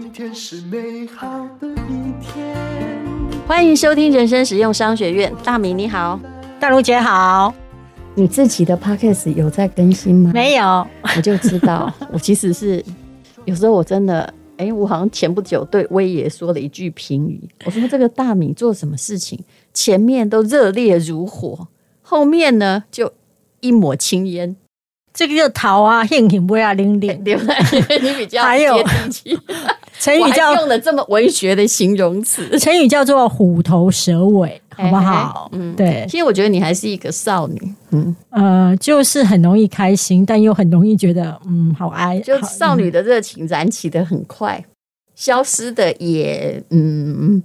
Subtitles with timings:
[0.00, 2.54] 今天是美好的一天。
[3.48, 6.20] 欢迎收听人生实用商学院，大米你好，
[6.60, 7.52] 大陆姐好。
[8.14, 10.30] 你自己的 podcast 有在更新吗？
[10.32, 12.82] 没有，我就知道， 我其实是
[13.44, 19.40] 有时候我真的，哎，我好像前不久对威爷说了一句评语，我说这个大米做什么事情，
[19.74, 21.66] 前面都热烈如火，
[22.02, 23.12] 后面呢就
[23.58, 24.54] 一抹青烟。
[25.18, 27.98] 这个叫桃啊，幸幸不要零零，对不对？
[27.98, 29.36] 你比较接地气。
[29.98, 35.50] 成语叫用了这么文学的形容词，成语叫做虎头蛇尾，好不好？
[35.52, 36.06] 嗯，对。
[36.08, 42.20] 其实我觉得你还是一个少女，嗯呃，就是很容易开心，但又很容易觉得嗯好哀。
[42.20, 44.70] 就少女的热情燃起的很快，嗯、
[45.16, 47.42] 消失的也嗯，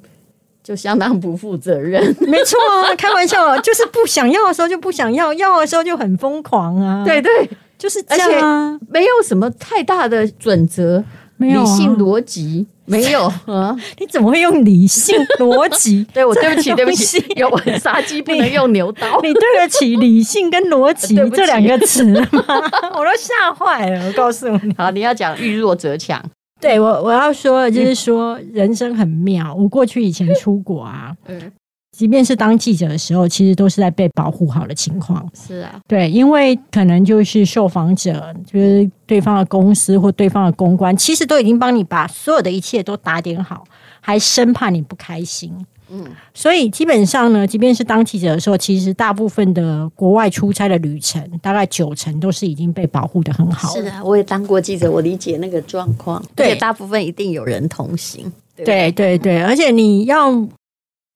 [0.64, 2.04] 就相当不负责任。
[2.22, 7.04] 没错啊，开玩笑，就是不想要的时候就不想要，要的时候就很疯狂啊。
[7.06, 11.04] 对对，就是这样啊，没有什么太大的准则。
[11.36, 13.76] 没有、啊、理性逻辑没有 啊？
[13.98, 16.06] 你怎么会用理性逻辑？
[16.14, 19.20] 对我对不起对不起，有文杀鸡不能用牛刀。
[19.22, 22.26] 你对得起理性跟逻辑这两个词吗？
[22.32, 24.08] 我都吓坏了。
[24.08, 26.24] 我告诉你，好，你要讲遇弱则强。
[26.64, 29.54] 对我我要说的就是说人生很妙。
[29.54, 31.52] 我过去以前出国啊， 嗯。
[31.96, 35.30] 即便是当记者的时候，其实都是在被保护好的情况。
[35.36, 43.64] 是啊，对，因为可能就是受访者，就是对方的公司或对方的公关，其实都已经帮你把所有的一切都打点好，
[44.02, 45.54] 还生怕你不开心。
[45.94, 53.74] 嗯，所以基本上呢，即便是当记者的时候，其实大部分的国外出差的旅程，大概九成都是已经被保护的很好。
[53.74, 56.24] 是啊，我也当过记者，我理解那个状况。
[56.36, 58.32] 对，大部分一定有人同行。
[58.56, 60.48] 对对对，对，而且你要。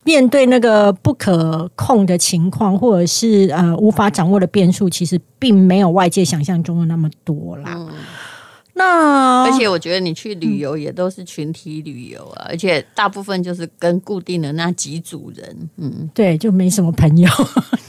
[0.03, 7.73] 面对那个不可控的情况，或者是呃无法掌握的变数，其实并没有外界想象中的那么多啦。
[7.75, 7.89] 嗯
[8.77, 17.27] 那而且我觉得你去旅游也都是群体旅游啊，嗯、而且大部分就是跟固定的那几组人，嗯，对，就没什么朋友，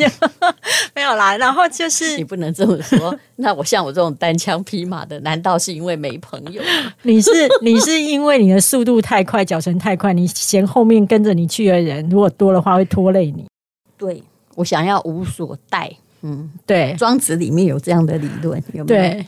[0.95, 1.37] 没有啦。
[1.37, 6.63] 然后就是你不能这么说，那我像我这种单枪匹马的，难道是因为没朋友？
[7.03, 7.31] 你是
[7.61, 13.45] 你是因为你的速度太快，脚程太快，你嫌后面跟着你去的人如果多的话会拖累你。
[13.99, 14.23] 对，
[14.55, 19.03] 我想要无所带，嗯，对，庄子里面有这样的理论，有没有？
[19.03, 19.27] 对。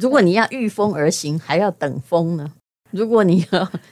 [0.00, 2.52] 如果你要御风而行，还要等风呢？
[2.90, 3.44] 如果你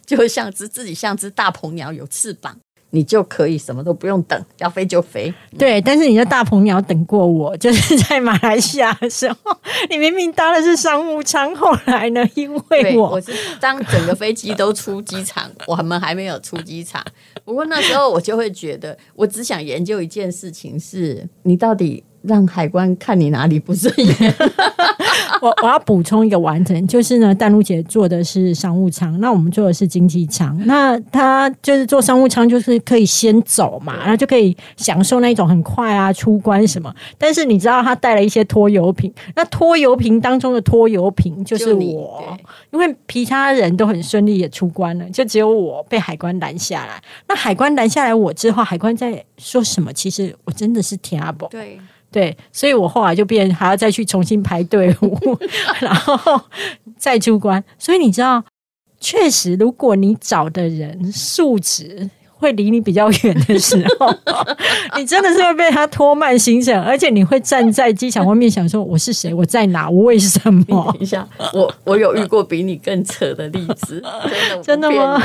[0.07, 2.57] 就像只自己像只大鹏鸟有翅膀，
[2.91, 5.35] 你就可以什么都不用等，要飞就飞。
[5.59, 9.37] 对，但是你的大鹏鸟等过我， 就是在马来西亚的时候，
[9.91, 17.05] 你明明搭的是商务舱，后来呢，因为我，我是当整个飞机都出机场，我们还没有出机场。
[17.45, 22.05] 不过那时候我就会觉得，我只想研究一件事情是：是你到底。
[22.23, 24.35] 让海关看你哪里不顺眼。
[25.47, 30.59] 我我要补充一个完整，就是呢，淡如姐坐的是商务舱，那我们坐的是经济舱。
[30.67, 36.93] 那她就是坐商务舱，就是可以先走嘛，然后就可以享受那一种很快啊出关什么。
[37.17, 42.37] 但是你知道她带了一些拖油瓶，那拖油瓶当中的拖油瓶就是我，
[42.73, 47.01] 因为其他人都很顺利也出关了，就只有我被海关拦下来。
[47.29, 49.93] 那海关拦下来我之后，海关在说什么？
[49.93, 51.49] 其实我真的是听不懂。
[51.51, 51.79] 对。
[52.11, 55.19] 对，所以我后来就变还要再去重新排队伍，
[55.81, 56.41] 然后
[56.97, 57.63] 再出关。
[57.79, 58.43] 所以你知道，
[58.99, 62.09] 确实，如果你找的人素质
[62.39, 64.15] 会离你比较远的时候，
[64.97, 69.35] 你真的是会被他拖慢行程，而且你会站在机场外面想说：“我是谁？
[69.35, 69.91] 我在哪？
[69.91, 75.21] 我为什么？”等一下，我我有遇过比你更扯的例子，真的， 真的吗？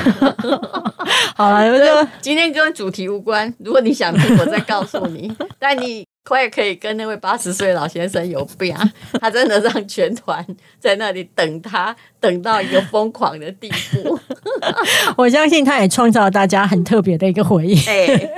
[1.36, 3.54] 好了，就今天跟主题无关。
[3.60, 5.32] 如果你想听，我再告诉你。
[5.58, 6.06] 但你。
[6.24, 8.94] 快可以跟那位八十岁老先生有病啊！
[9.20, 10.46] 他真的让全团
[10.80, 14.18] 在那里等他，等到一个疯狂的地步。
[15.18, 17.76] 我相信他也创造了大家很特别的一个回忆。
[17.90, 18.32] 欸、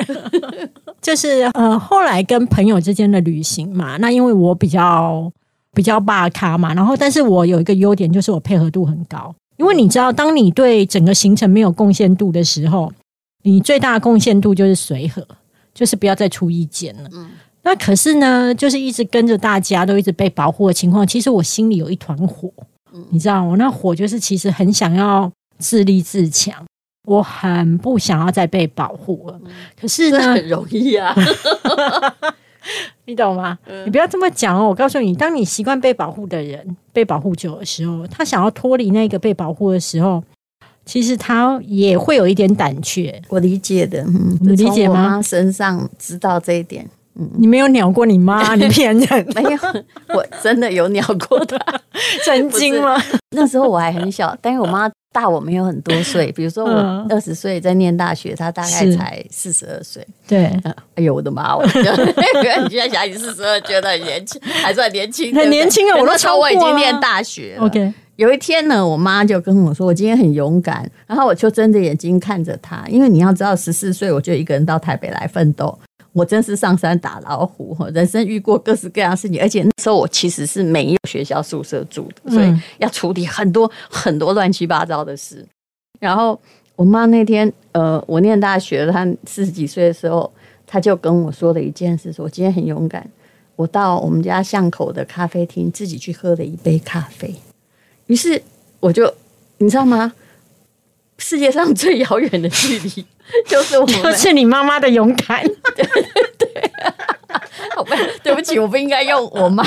[1.02, 5.30] 就是呃，后来跟朋友之间的旅行嘛，那因为我比较
[5.74, 9.36] 比较霸咖嘛，然后但是我有一个优点，就是我配合度很高。
[9.58, 12.92] 因为你知道，当你对整个行程没有贡献度的时候，
[13.44, 15.28] 你最大的贡献度就是随和，
[15.74, 17.10] 就是不要再出意见了。
[17.14, 17.30] 嗯。
[17.64, 22.52] 那可是呢，就是一直跟着大家都一直被保护的情况，其实我心里有一团火，
[22.94, 26.54] 嗯、你知道，我那火就是其实很想要自立自强，
[27.08, 29.40] 我很不想要再被保护了。
[29.46, 31.16] 嗯、可是呢，很容易啊，
[33.08, 33.58] 你懂吗？
[33.66, 34.68] 嗯、你不要这么讲哦。
[34.68, 40.22] 我告诉你，当你习惯被保护的人被保护久的时候，他想要脱离那个被保护的时候，
[40.86, 43.22] 其实他也会有一点胆怯。
[43.30, 45.22] 我理解的，嗯、你理解吗？
[45.22, 46.86] 身上知道这一点。
[47.16, 48.56] 嗯、你没有鸟过你妈？
[48.56, 49.28] 你骗人！
[49.36, 49.60] 没有，
[50.16, 51.58] 我真的有鸟过她。
[52.26, 53.00] 曾经吗？
[53.32, 60.06] 那时候我还很小，但是我妈大我没有很多岁， 比如说我二十岁在念大学，她大概才四十二岁。
[60.28, 60.46] 对，
[60.96, 61.56] 哎呦我的妈！
[61.56, 65.98] 我觉得你现在想你四十二，觉得很年轻，还算年轻，很年轻啊！
[66.00, 67.66] 我都超过我已经念大学了。
[67.66, 75.78] OK，有一天呢，我妈就跟我说，我今天很勇敢，然后我就睁着眼睛看着她，因为你要知道，十四岁我就一个人到台北来奋斗。
[76.14, 85.46] 我真是上山打老虎，人生遇过各式各样的事情，而且那时候我其实是没有学校宿舍住的，所以要处理很多 很多乱七八糟的事。
[86.00, 86.40] 然后
[86.76, 90.32] 我妈那天，呃，我念大学，她四十几岁的时候，
[90.68, 93.10] 她就跟我说了一件事，说我今天很勇敢，
[93.56, 97.34] 我到我们家巷口的咖啡厅自己去喝了一杯咖啡。
[98.08, 98.42] 于是
[98.80, 99.12] 我就，
[99.58, 100.14] 你知道吗？
[101.34, 103.06] 世界上最遥远的距离，
[103.48, 105.44] 就是我， 就是你妈妈的勇敢。
[105.76, 105.84] 对
[106.38, 106.72] 对，
[107.76, 109.64] 好吧，对不起，我不应该用我妈，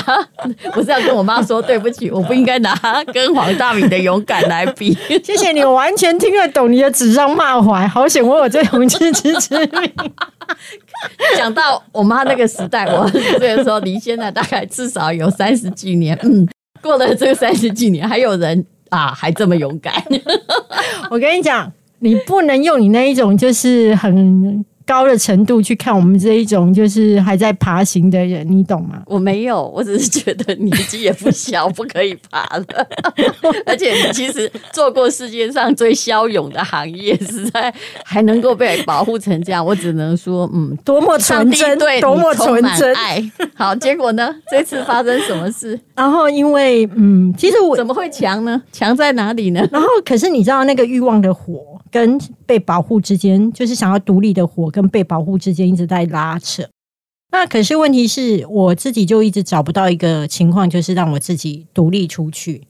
[0.75, 2.73] 我是要跟我妈说对不起，我不应该拿
[3.11, 4.97] 跟黄大米的勇敢来比。
[5.21, 9.91] 谢谢你，我完全听得懂你的指桑骂槐，好险我有这种自知之明。
[11.35, 16.47] 讲到我妈那个时代，我这个时候离现在大概至少有三十几年，嗯，
[16.81, 18.65] 过了这个三十几年，还有人。
[18.89, 19.93] 啊，还这么勇敢！
[21.09, 29.03] 我跟你讲，你不能用你那一种就是很高的程度去看我们这一种就是还在爬行的人，你懂吗？
[29.05, 32.65] 我没有，我只是觉得年纪也不小，不可以爬了。
[33.67, 37.71] 而且你其实做过世界上最骁勇的行业，实在
[38.05, 43.21] 还能够被保护成这样，我只能说，嗯，多么纯真，对，多么纯真爱。
[43.55, 44.33] 好，结果呢？
[44.49, 45.77] 这次发生什么事？
[45.93, 48.61] 然后因为，嗯，其实我怎么会强呢？
[48.71, 49.67] 强在哪里呢？
[49.69, 51.59] 然后，可是你知道那个欲望的火。
[51.97, 52.15] 跟
[52.45, 56.63] 被保护之间，就是想要独立的火跟被保护之间一直在拉扯。
[57.31, 62.67] 那可是问题是我自己就一直找不到一个情况，就是让我自己独立出去。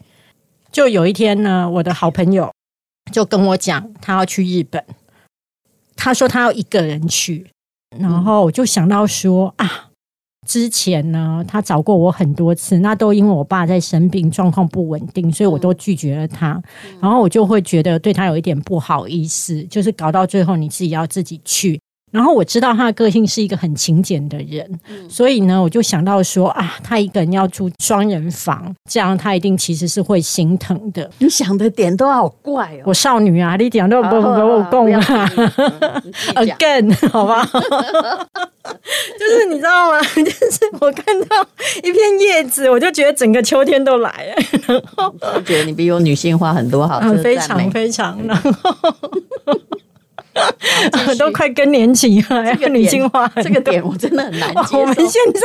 [0.72, 2.50] 就有一天呢，我的好朋友
[3.12, 4.82] 就跟我讲，他要去日本，
[5.98, 7.48] 他说他要一个人去，
[8.00, 9.87] 然后我就想到说啊。
[10.48, 16.54] 之前呢，他找过我很多次，那都因为我爸在生病，状况不稳定，所以我都拒绝了他。
[16.92, 21.80] 嗯、然后我就会觉得对他有一点不好意思，就是搞到最后你自己要自己去。
[22.10, 31.10] 然后我知道他的个性是一个很勤俭的人，嗯、所以呢，我就想到说啊，他一个人要住双人房，这样他一定其实是会心疼的。
[31.20, 35.02] 你想的点都好怪哦，我少女啊，你点都不不不共啊
[36.36, 37.46] ，again 好吧？
[37.46, 40.00] 就是你知道吗？
[40.16, 41.46] 就是我看到
[41.84, 44.36] 一片叶子，我就觉得整个秋天都来了。
[44.68, 48.18] 然后我觉得你比我女性化很多，好，嗯、非常非常。
[48.26, 48.52] 然后。
[51.18, 54.80] 都快更年期了，这个女性化，这个点我真的很难接受。
[54.80, 55.42] 我们现在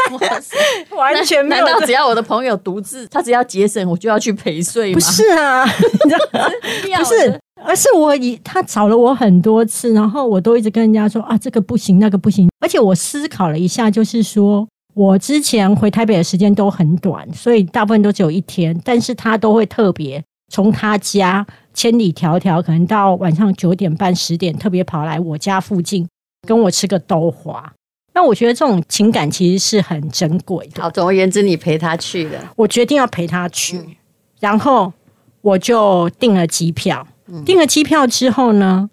[0.97, 4.94] 完全没有，难道只要我的朋友独自，他只要节省，我就要去陪睡吗？
[4.94, 12.49] 不是啊，你知道不是，而是我以他找了我很多次，然后我都一直跟人家说啊，这个不行，那个不行。
[12.61, 21.47] 而且我思考了一下，就是说我之前回台北的时间都很短，所以大部分都只有一天，但是他都会特别从他家。
[21.75, 26.07] 千里迢迢，可能到晚上九点半、十点，特别跑来我家附近
[26.47, 27.73] 跟我吃个豆花。
[28.15, 30.83] 那我觉得这种情感其实是很珍贵的。
[30.83, 32.53] 好，总而言之，你陪他去了。
[32.57, 33.96] 我决定要陪他去，嗯、
[34.41, 34.93] 然后
[35.41, 37.06] 我就订了机票。
[37.46, 38.91] 订了机票之后呢，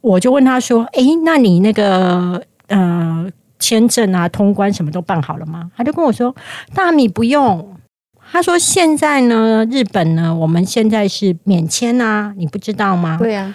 [0.00, 6.34] 我就问他说：“哎，那你那个呃签证啊、通关什么都办好了吗？”他就跟我说
[6.74, 7.76] ：“大米不用。”
[8.32, 13.54] 他说：“现在呢，日本呢，我们现在是免签啊，你不知道吗？”对啊，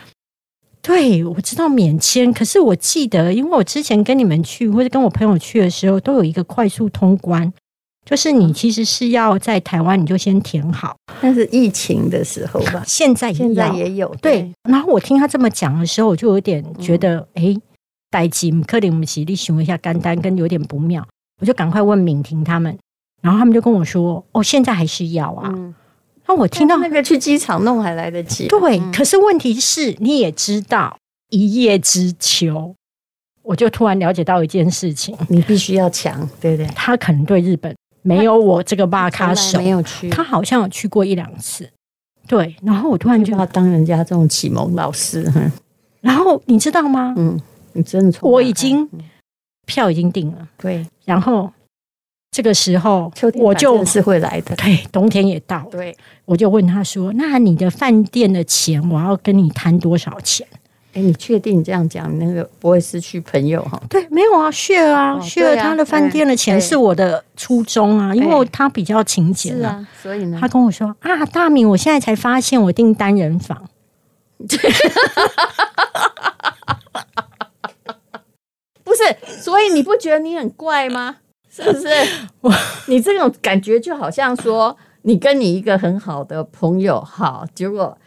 [0.84, 2.31] 对，我知道免签。
[2.31, 7.51] 可是我记得，因为我之前跟你们去或者跟我朋友去的时候，都有一个快速通关，
[8.05, 10.96] 就是你其实是要在台湾你就先填好。
[11.19, 14.41] 但是疫情的时候吧，现在现在也有对。
[14.43, 17.62] 对，然后我听他这么讲的时候，我就有点觉得，哎、嗯，
[18.12, 21.03] 代金克林姆奇利询问一下干单，跟有点不妙，
[21.41, 22.77] 我就赶快问敏婷他们。
[23.27, 25.51] 然后他们就跟我说：“哦，现在还是要啊。
[25.53, 25.75] 嗯”
[26.27, 28.48] 那我听到那个去机场弄还来得及。
[28.48, 30.98] 对，嗯、可是问题是你也知道
[31.29, 32.74] 一叶知秋，
[33.43, 36.65] 我就突然了解到一件事情：你必须要强，对不对？
[36.74, 41.69] 他可能对日本没有我这个巴卡手，没有去，他好像有去过一两次。
[42.29, 45.29] 对，然后我突然就要当人家这种启蒙老师。
[46.00, 47.13] 然后你知道吗？
[47.17, 47.38] 嗯，
[47.74, 48.89] 你真的我已经
[49.65, 50.48] 票已经订了。
[50.57, 51.51] 对，然后。
[52.38, 54.56] 这个时候，我就是会来的。
[54.58, 55.67] 对，冬天也到。
[55.72, 60.46] 对，我就问他说：“那你的饭店的钱，我要跟你谈多少钱？”
[60.94, 63.82] 哎，你确定你这样讲，那个不会失去朋友哈？
[63.89, 73.67] 对，没有啊，share 啊，share 他的饭店的钱是我的初衷啊，因为他比较勤俭啊，所以呢，他跟我说：“啊，大米，我现在才发现我订单人房。”
[78.84, 81.15] 不是，所以你不觉得你很怪吗？
[81.64, 81.88] 是不是？
[82.42, 82.54] 我
[82.88, 87.98] 你这种感觉就好像说，你跟你一个很好的朋友好，结果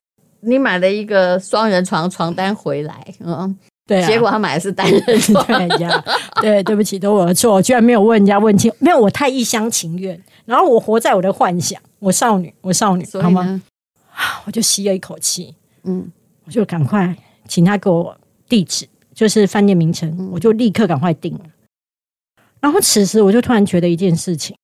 [0.40, 6.04] 你买了一个双人床床单回来，嗯，对、啊，结果他买的是单人床， 对呀，
[6.40, 13.60] 对，对不起，都我的错，我居然没有问人家问清，没有，我太一厢情愿，然后我活在我的幻想，我少女，我少女，好吗？
[14.46, 15.54] 我就吸了一口气，
[15.84, 16.10] 嗯，
[16.44, 17.16] 我就赶快
[17.48, 18.16] 请他给我
[18.48, 21.40] 地址，就是饭店名称，嗯、我就立刻赶快订了。
[22.60, 24.54] 然后此时我就突然觉得一件事情，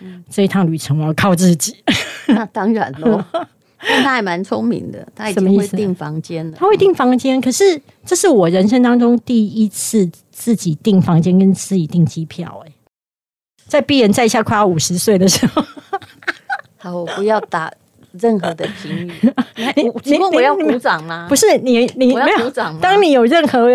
[0.00, 1.76] 嗯、这一趟旅程我要靠自己。
[2.28, 3.22] 那当然喽，
[3.82, 6.56] 但他还蛮聪明的，他已经会订房间了。
[6.56, 12.62] 他会订房间，可是这是我人生当中第一次自己订房间跟自己订机票。
[12.66, 12.72] 哎，
[13.66, 15.64] 在敝人在下快要五十岁的时候，
[16.78, 17.72] 好，我不要打
[18.12, 19.12] 任何的评语。
[19.76, 21.26] 你请问我要鼓掌吗？
[21.28, 22.80] 不是你，你我要鼓掌吗？
[22.80, 23.70] 当你有任何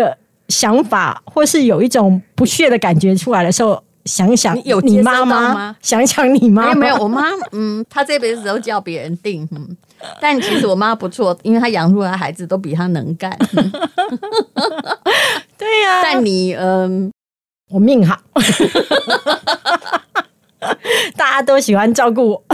[0.48, 5.76] 想法，或是有一种不屑的感觉出来的时候，想想有你妈妈吗？
[5.82, 6.74] 想想你妈妈？
[6.74, 9.76] 没有，我妈，嗯，她这辈子都叫别人定，嗯，
[10.20, 13.36] 但其实我妈不错，因为她养出来的孩子都比她能干。
[13.56, 13.70] 嗯、
[15.58, 17.10] 对呀、啊，但你，嗯，
[17.70, 18.16] 我命好，
[21.16, 22.44] 大家都喜欢照顾我。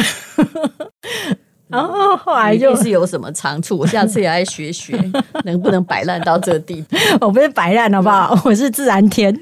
[1.72, 4.96] 然后后来就是有什么长处， 我下次也来学学，
[5.44, 6.96] 能不能摆烂到这地步？
[7.26, 8.38] 我不是摆烂好不好？
[8.44, 9.34] 我是自然天。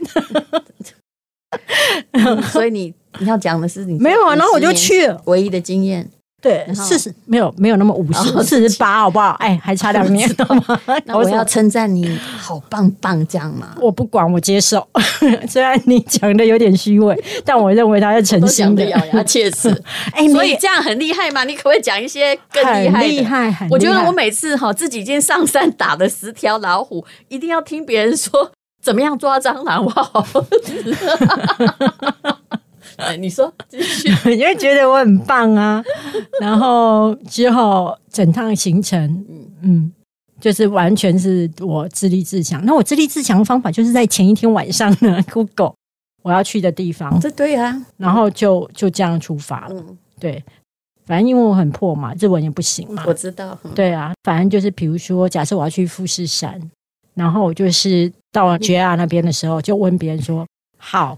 [2.52, 4.36] 所以你你要讲的是你没有啊？
[4.36, 6.08] 然后我就去了，唯一的经验。
[6.40, 9.36] 对，四十没有没有那么五十，四十八好不好？
[9.40, 10.80] 哎，还差两年， 知道吗？
[11.04, 13.74] 那我要称赞你好棒棒，这样嘛？
[13.78, 14.86] 我不管，我接受。
[15.48, 19.68] 虽然你讲的有点虚伪，但我认为他是诚心的，咬牙切齿。
[20.12, 21.44] 哎，所以这样很厉害吗？
[21.44, 23.04] 你可不可以讲一些更厉害？
[23.06, 23.68] 厉害！
[23.70, 28.50] 我觉得我每次哈自己已经上山打了十条老虎，一定要听别人说
[28.82, 30.26] 怎么样抓蟑螂，我好。
[33.00, 35.82] 哎，你说继续， 因为觉得我很棒啊。
[36.40, 39.92] 然后之后整趟行程，嗯嗯，
[40.40, 42.64] 就是完全是我自立自强。
[42.64, 45.74] 那我自立自强的方法，就是在前一天晚上呢， Google
[46.22, 47.84] 我要去的地方，这对啊。
[47.96, 49.74] 然后就就这样出发了。
[49.74, 50.42] 嗯，对，
[51.06, 53.04] 反正因为我很破嘛，日文也不行嘛。
[53.06, 53.58] 我知道。
[53.74, 56.60] 对啊，反正就是比如说，假设我要去富士山，
[57.14, 60.46] 然后我就是到了 JR 那边的时候，就问别人说
[60.78, 61.16] 好。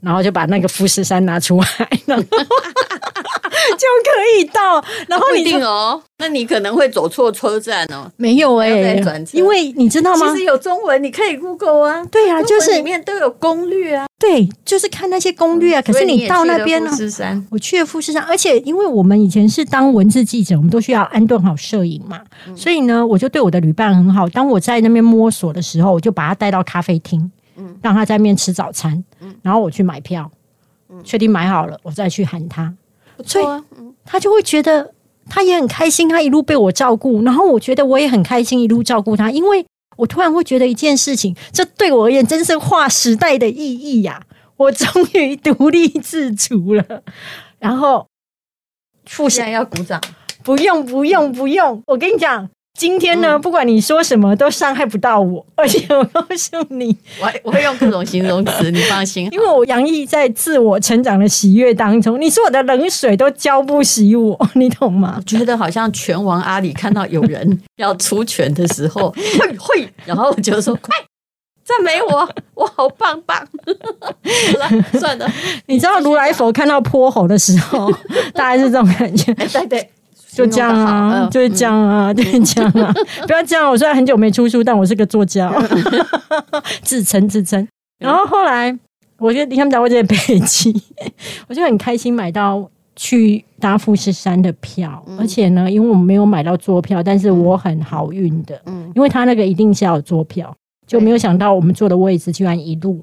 [0.00, 1.66] 然后就把那个富士山拿出来，
[2.06, 4.82] 然后 就可以到。
[5.08, 8.10] 然后你定哦，那你可能会走错车站哦。
[8.16, 10.30] 没有哎、欸，因为你知道吗？
[10.30, 12.04] 其实有中文，你可以 Google 啊。
[12.10, 14.06] 对啊，就是里面都有攻略啊。
[14.18, 15.82] 对，就是看那些攻略啊。
[15.82, 16.90] 可是你到那边呢？
[16.90, 24.28] 富士山，我去了富士山，而且因为我们以前是当文字记者，我们都需要安顿好摄影嘛，嗯、所以呢，我就对我的旅伴很好。
[24.28, 27.30] 当我在那边摸索的时候，我就把他带到咖啡厅。
[27.82, 29.02] 让他在那边吃早餐，
[29.42, 30.30] 然后我去买票，
[31.04, 32.74] 确定买好了，我再去喊他。
[33.24, 33.44] 所以
[34.04, 34.94] 他就会觉得
[35.28, 39.30] 他也很开心，他一路被我照顾，然后我觉得我也很开心，一路照顾他。
[39.30, 44.24] 因为我突然会觉得一件事情，这对我而言真是划时代的意义呀！
[44.56, 47.02] 我终于独立自主了。
[47.58, 48.06] 然后，
[49.04, 50.00] 富士山要鼓掌，
[50.42, 52.48] 不用不用不用，我跟你讲。
[52.78, 55.44] 今天呢，不管你说什么，都伤害不到我。
[55.56, 62.20] 而且我告诉你，我我会用各种形容词，你放心， 因为我洋溢在自我成长的喜悦当中。
[62.20, 65.14] 你说我的冷水都浇不熄我， 你懂吗？
[65.16, 70.94] 我觉得好像拳王阿里看到有人要出拳的时候，会会，然后我就说快
[71.64, 73.36] 赞美我，我好棒棒。
[74.00, 74.08] 好
[74.60, 75.28] 了，算了，
[75.66, 77.90] 你知道如来佛看到泼猴的时候，
[78.32, 79.32] 大概是这种感觉。
[79.32, 79.90] 哎，对对。
[80.38, 82.94] 就这样啊，嗯、就是这样啊，就是这样啊！
[83.26, 83.68] 不要这样。
[83.68, 85.52] 我虽然很久没出书，但我是个作家，
[86.80, 87.66] 自称自称。
[87.98, 88.72] 然后后来，
[89.18, 90.16] 我觉得你看不到我这北
[90.46, 90.72] 京，
[91.48, 95.02] 我就很开心买到去搭富士山的票。
[95.08, 100.54] 嗯、而且呢，因为我们没有买到坐票，但是我很好运的，嗯，因为他那个一定是要有坐票，
[100.86, 103.02] 就没有想到我们坐的位置居然一路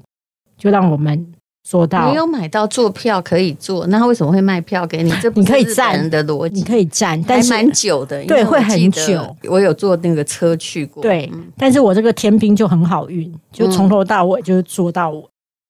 [0.56, 1.26] 就让我们。
[1.66, 5.10] 说到没有买到坐票可以坐，那他为什么会卖票给你？
[5.20, 9.36] 这不是日本人的逻辑，你可以站，但是蛮久的，对，会很久。
[9.50, 15.18] 我有坐那个车去过，对，嗯、但是我这个天兵就很好运，就从头到尾就是坐到尾。
[15.18, 15.28] 嗯、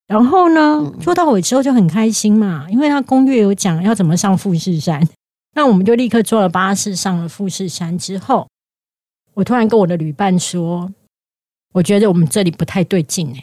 [0.09, 5.03] 然后呢，坐到尾之后就很开心嘛，因为他攻略有讲要怎么上富士山，
[5.55, 7.97] 那我们就立刻坐了巴士上了富士山。
[7.97, 8.47] 之后，
[9.33, 10.93] 我突然跟我的旅伴说，
[11.73, 13.43] 我觉得我们这里不太对劲哎。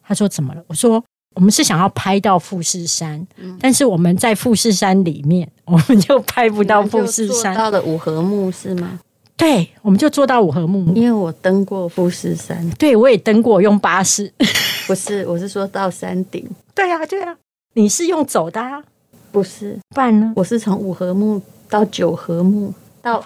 [0.00, 0.62] 他说怎么了？
[0.68, 1.02] 我说。
[1.38, 7.54] 我们是想要拍到富士山，嗯、但是我们在富士山里面， 我们就拍不到富士山。
[7.56, 8.98] 到了五合目是吗？
[9.36, 14.32] 对，我们就坐到五合目，因为我登过富士山，对我也登过，用巴士，
[14.88, 16.44] 不是，我是说到山顶。
[16.74, 17.36] 对啊，对啊，
[17.74, 18.82] 你是用走的啊？
[19.30, 20.32] 不是，不然呢？
[20.34, 21.40] 我是从五合目
[21.70, 23.24] 到九合目到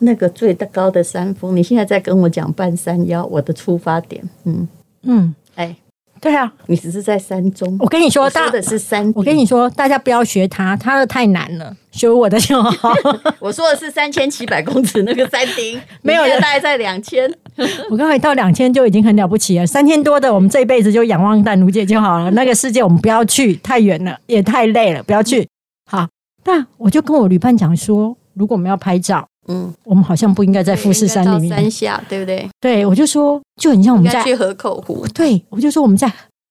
[0.00, 1.54] 那个最高的山峰。
[1.54, 4.66] 你现在在跟我讲半山腰，我的出发点，嗯
[5.02, 5.76] 嗯，哎。
[6.24, 7.76] 对啊，你只是在山中。
[7.78, 9.12] 我跟你说，说的是山。
[9.14, 12.94] 我跟你说，大家不要学他，他的太难了，学我的就好。
[13.38, 17.30] 我说的是三千七百公尺那个山顶， 没有人大概在两千。
[17.90, 22.30] 我刚才到两千就已经很了不起了，三千多的我们这一辈子就仰望淡如姐就好了。
[22.30, 25.46] 那个世界我们不要去，太远了，也太累了，不要去。
[25.90, 26.08] 好，
[26.46, 32.48] 那我就跟我旅伴讲说，如果我们要拍照，嗯，我们好像不应该在富士山里面，山下对不对？
[32.60, 35.06] 对，我就说，就很像我们在去河口湖。
[35.08, 36.10] 对，我就说我们在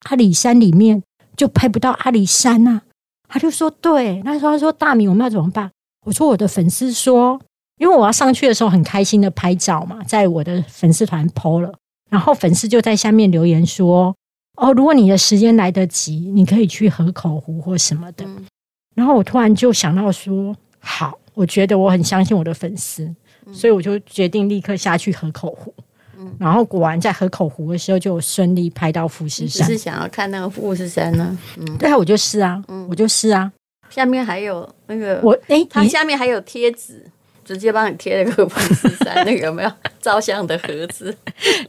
[0.09, 1.01] 阿里山里面
[1.35, 2.81] 就拍不到阿里山啊。
[3.27, 5.71] 他就说，对，那时候他说大米我们要怎么办？
[6.05, 7.39] 我说我的粉丝说，
[7.79, 11.73] 因为我要上去的时候很开心的拍照嘛，在我的粉丝团 po 了，
[12.11, 14.15] 然后粉丝就在下面留言说，
[14.57, 18.23] 哦，如果你的时间来得及，你可以去河口湖或什么的。
[18.25, 18.45] 嗯、
[18.93, 21.17] 然后我突然就想到说，好。
[21.33, 23.03] 我觉得我很相信我的粉丝，
[23.45, 25.73] 嗯、所以我就决定立刻下去河口湖。
[26.17, 29.67] 嗯、然后果然在河口湖的时候就顺利拍到富士山。
[29.67, 31.37] 只是想要看那个富士山呢？
[31.57, 33.51] 嗯，对啊，我就是啊，嗯、我就是啊。
[33.89, 37.03] 下面还有那个我哎，它下面还有贴纸，
[37.43, 41.15] 直接帮你贴了个富士山那个有没有 照相的盒子？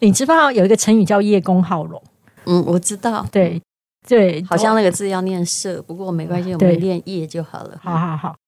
[0.01, 2.03] 你知道有一个成语叫叶公好龙？
[2.47, 3.27] 嗯，我知道。
[3.33, 3.61] 对
[4.07, 7.79] 对，好像那个字要念社，不过没关系，我们念叶就好了。
[7.83, 8.44] 好好好，那。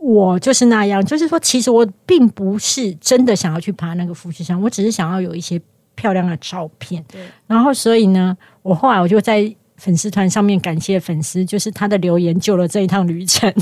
[0.00, 5.60] 我就是那样，就是说，其实我并不是真的想要去爬那个富士山，我只是想要有一些
[5.94, 7.04] 漂亮的照片。
[7.10, 13.52] 对，然后所以呢，我后来我就在粉丝团上面感谢粉丝，就是他的留言救了这一趟旅程。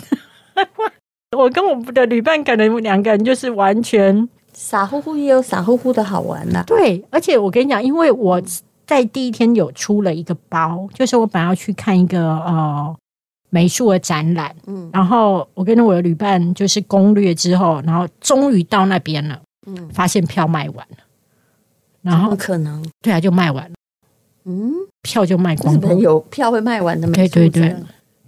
[1.37, 6.65] 我跟我们的旅伴可能两个人就是完全傻乎乎，也有傻乎乎的好玩呐、啊。
[6.67, 8.41] 对，而且我跟你讲，因为我
[8.87, 12.97] 在第一天有出了一个包，就是我本来要去看一个呃。
[13.51, 20.97] 美术的展览，嗯，然后我跟我的旅伴就是攻略之后，然后终于到那边了，嗯，发现票卖完了，
[22.03, 22.85] 然后可能？
[23.01, 23.75] 对啊，就卖完了，
[24.45, 27.77] 嗯，票就卖光了，有票会卖完的，对对对。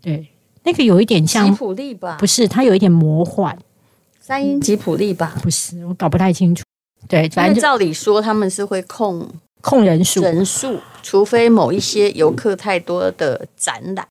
[0.00, 0.28] 对，
[0.62, 2.16] 那个有一点像吉普力吧？
[2.20, 3.58] 不是，它有一点魔幻，
[4.20, 5.36] 三鹰吉普力吧？
[5.42, 6.62] 不是，我搞不太清楚。
[7.08, 9.28] 对，反正照理说他们是会控
[9.60, 14.06] 控人数，人数，除非某一些游客太多的展览。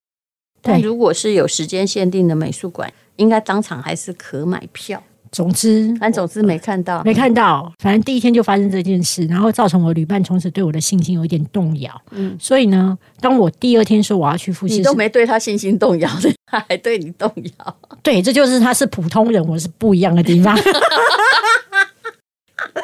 [0.62, 5.02] 但如果是有时间限定的美术馆，应该当场还是可买票。
[5.30, 7.70] 总之，反正总之没看到，没看到。
[7.80, 12.02] 反正第一天就发生这件事，然后造成我旅伴从此对我的信心有一点动摇。
[12.12, 16.10] 嗯，所以呢，当我第二天说我要去富士山，你都没对他信心动摇，
[16.46, 17.78] 他还对你动摇。
[18.02, 20.58] 对，这就是他是普通人，我是不一样的地方。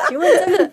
[0.10, 0.70] 请问这个，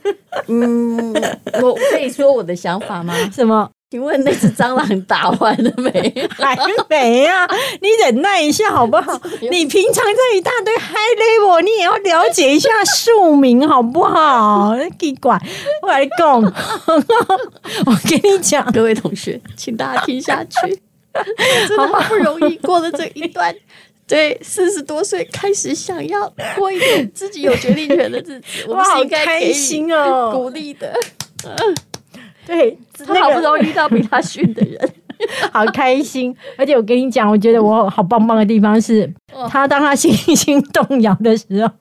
[0.49, 1.15] 嗯，
[1.63, 3.15] 我可以说我的想法吗？
[3.31, 3.71] 什么？
[3.91, 5.91] 请问那只蟑螂打完了没？
[6.39, 6.57] 还
[6.89, 7.45] 没啊！
[7.83, 9.21] 你忍耐一下好不好？
[9.51, 14.77] 你平常这一大堆 high level，你也要了解一下庶民好不好？
[14.97, 15.37] 奇怪，
[15.83, 20.81] 我来讲， 我跟你讲，各位同学，请大家听下去。
[21.67, 23.53] 真的好不容易过了这一段，
[24.07, 30.95] 对，四十多岁开始想要过一点自己有决定权的日子，我们是应该开心哦，鼓励的。
[32.51, 32.59] 嗯。
[32.59, 34.91] 对，他好不容易遇到比他逊的人，
[35.53, 36.35] 好开心。
[36.59, 39.13] 而且我跟你讲，我觉得我好棒棒的地方是，
[39.49, 41.73] 他当他信心动摇的时候，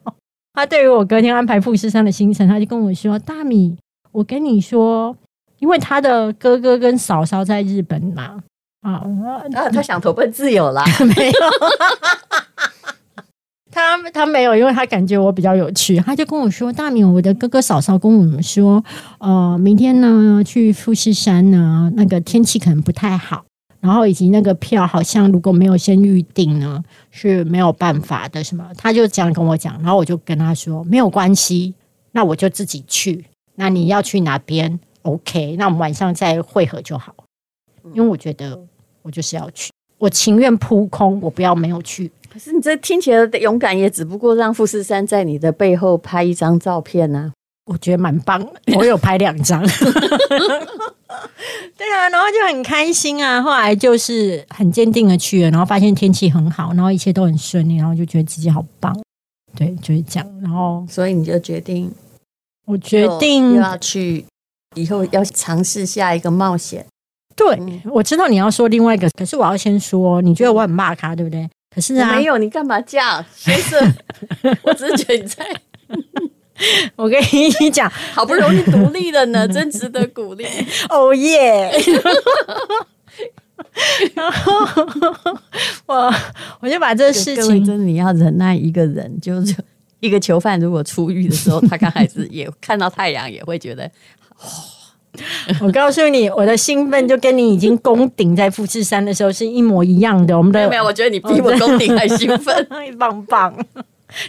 [0.54, 3.76] 他对于我隔天安排富士山的行程，他就跟我说：“大米，
[4.12, 5.16] 我跟你说，
[5.60, 8.38] 因为他的哥哥跟嫂嫂在日本嘛，
[8.82, 9.02] 啊，
[9.56, 10.84] 啊他想投奔自由啦，
[11.18, 11.34] 没有。”
[14.14, 18.84] 他没有，因为他感觉我比较有趣，他就跟我说：“大明，我的哥哥嫂嫂跟我们说，
[19.20, 23.44] 呃，明天呢去富士山呢，那个天气可能不太好，
[23.80, 28.44] 然后以及那个票好像如果没有先预定呢是没有办法的。
[28.44, 28.66] 什么？
[28.78, 31.74] 他就这样跟我讲，然后我就跟他说没有关系，
[32.12, 33.26] 那我就自己去。
[33.56, 37.14] 那你要去哪边？OK，那我们晚上再会合就好。
[37.94, 38.60] 因为我觉得
[39.02, 39.69] 我就是要去，
[40.00, 47.38] 我情愿扑空，我不要没有去。”可是你这听起来的勇敢，也只不过让富士山在你的背后拍一张照片呢、啊。
[47.66, 48.44] 我觉得蛮棒，
[48.78, 49.62] 我有拍两张。
[51.78, 53.42] 对啊，然后就很开心啊。
[53.42, 58.96] 后来就是很坚定的去了，然后发现天气很好，然后一切都很顺利，然后就觉得自己好棒。
[59.56, 60.42] 对，就是这样。
[60.42, 61.92] 然后，所以你就决定，
[62.66, 64.26] 我决定要去，
[64.76, 66.86] 以后要尝试下一个冒险。
[67.40, 71.50] 对，嗯、我知道你要说另外一个，可是我要先说，你觉得我很骂他，对不对？
[71.74, 73.94] 可是啊，没有，你干嘛这样，先生？
[74.64, 75.46] 我只是觉得你在，
[76.98, 80.46] 我跟你讲， 好不容易独立了呢，真值得鼓励。
[80.90, 81.72] 哦耶！
[84.16, 84.54] 然后
[85.86, 86.14] 我
[86.60, 89.56] 我就把这事情，真的你要忍耐一个人，就是
[90.00, 93.90] 一个囚犯，如果出狱的时候，他刚开始也看到太阳，也会觉得。
[95.62, 100.38] 我告诉你，我的兴奋就跟你已经攻顶在富士山的时候是一模一样的。
[100.38, 102.68] 我们的没有，没有，我觉得你比我攻顶还兴奋，
[102.98, 103.54] 棒 棒。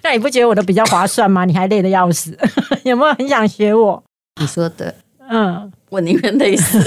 [0.03, 1.45] 那你不觉得我的比较划算吗？
[1.45, 2.37] 你还累得要死，
[2.85, 4.03] 有没有很想学我？
[4.41, 4.95] 你说的，
[5.29, 6.79] 嗯，我宁愿累死。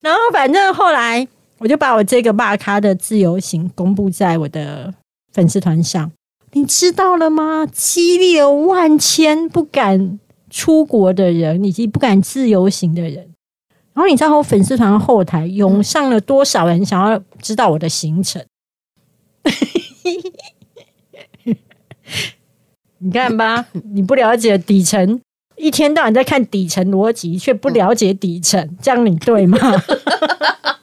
[0.00, 1.26] 然后反正后来
[1.58, 4.92] 我就把我这个骂咖的自由行公布在我的
[5.32, 6.10] 粉丝团上，
[6.52, 7.66] 你知道了吗？
[7.72, 10.18] 激励了万千不敢。
[10.50, 13.34] 出国的人以及不敢自由行的人，
[13.92, 18.44] 然后你知道我粉丝团后台涌上了多少人想要知道我的行程？
[22.98, 25.20] 你看吧，你不了解底层，
[25.56, 29.58] 一天到晚在看底层逻辑，却不了解底层，这样你对吗？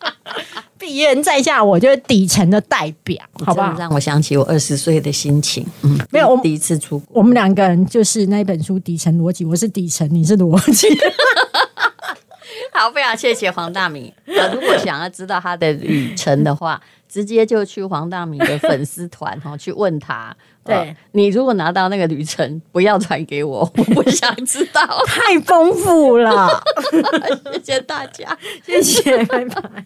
[0.86, 3.74] 鄙人在下，我就是底层的代表，好不好？
[3.78, 5.66] 让我想起我二十岁的心情。
[5.82, 10.88] 嗯，没有，我第一次出国，我们两个人就是那一本书《底层逻辑》，我是底层，你是逻辑。
[12.72, 14.14] 好，非常谢谢黄大米。
[14.54, 20.36] 如果想要知道他的旅程的话， 直接就去黄大米的粉丝团哈，去问他。
[20.64, 24.82] 对，你如果拿到那个旅程，不要传给我， 我不想知道。
[25.06, 26.62] 太丰富了，
[27.64, 29.86] 谢谢大家，谢谢，拜拜。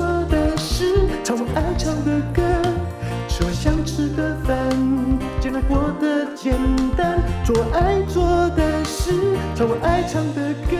[7.81, 9.11] 爱做的事，
[9.55, 10.77] 唱我爱唱的歌，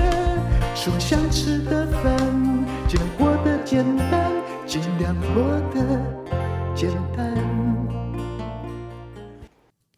[0.76, 2.16] 吃我想吃的饭，
[2.88, 4.32] 尽量活得简单，
[4.68, 6.00] 尽量活得
[6.76, 7.36] 简单。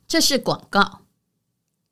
[0.08, 1.02] 这是广告。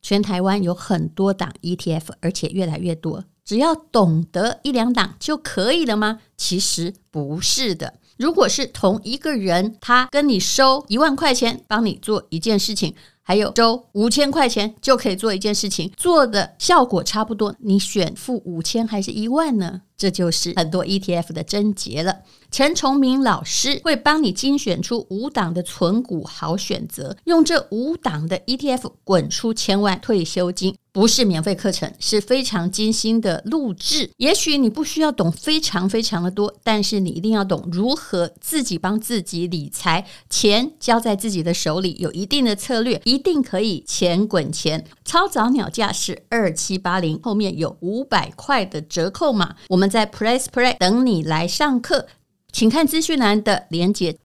[0.00, 3.24] 全台湾有很多档 ETF，而且越来越多。
[3.44, 6.20] 只要懂得一两档就可以了吗？
[6.38, 7.94] 其实不是的。
[8.16, 12.94] 如果是同一个人，他跟你收一万块钱，帮你做一件事情。
[13.32, 19.80] 还有收五千块钱就可以做一件事情，做的效果差不多，你选付五千还是一万呢？
[19.96, 22.18] 这就是很多 ETF 的症结了。
[22.50, 34.10] 陈崇明老师会帮你精选出五档的存股好选择，用这五档的 ETF 滚出千万退休金，不是免费课程，是非常精心的录制。
[34.16, 44.84] 也许你不需要懂非常非常的多，但是你一定要懂如何自己帮自己理财，钱交在自己的手里，有一定的策略，一定可以钱滚钱。
[45.04, 52.08] 超早鸟价是二七八零，后面有五百块的折扣码，我们在 Press Play 等你来上课。
[52.52, 54.18] 请看资讯栏的连接。